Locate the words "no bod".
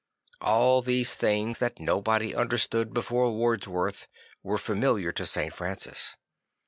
1.79-2.23